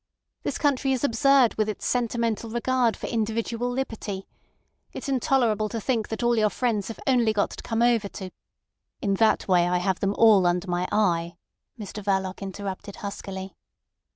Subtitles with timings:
[0.41, 4.25] This country is absurd with its sentimental regard for individual liberty.
[4.93, 8.31] It's intolerable to think that all your friends have got only to come over to—"
[8.99, 11.35] "In that way I have them all under my eye,"
[11.79, 13.55] Mr Verloc interrupted huskily.